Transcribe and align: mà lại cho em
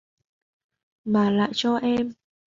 mà 1.05 1.29
lại 1.29 1.49
cho 1.53 1.75
em 1.75 2.11